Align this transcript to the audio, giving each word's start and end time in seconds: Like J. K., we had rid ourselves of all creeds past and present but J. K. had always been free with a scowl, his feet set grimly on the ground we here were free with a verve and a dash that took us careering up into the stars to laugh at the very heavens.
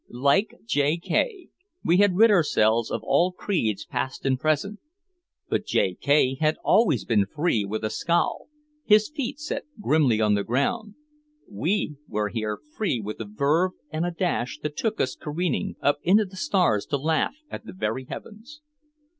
Like 0.09 0.55
J. 0.65 0.97
K., 0.97 1.49
we 1.83 1.97
had 1.97 2.15
rid 2.15 2.31
ourselves 2.31 2.89
of 2.89 3.01
all 3.03 3.31
creeds 3.31 3.85
past 3.85 4.25
and 4.25 4.39
present 4.39 4.79
but 5.47 5.63
J. 5.63 5.93
K. 5.93 6.37
had 6.39 6.57
always 6.63 7.05
been 7.05 7.27
free 7.27 7.65
with 7.65 7.83
a 7.83 7.91
scowl, 7.91 8.47
his 8.83 9.09
feet 9.11 9.39
set 9.39 9.65
grimly 9.79 10.19
on 10.19 10.33
the 10.33 10.43
ground 10.43 10.95
we 11.47 11.97
here 12.31 12.51
were 12.51 12.61
free 12.75 12.99
with 12.99 13.19
a 13.19 13.25
verve 13.25 13.73
and 13.91 14.03
a 14.03 14.09
dash 14.09 14.57
that 14.63 14.75
took 14.75 14.99
us 14.99 15.15
careering 15.15 15.75
up 15.83 15.99
into 16.01 16.25
the 16.25 16.35
stars 16.35 16.87
to 16.87 16.97
laugh 16.97 17.35
at 17.51 17.67
the 17.67 17.73
very 17.73 18.05
heavens. 18.05 18.59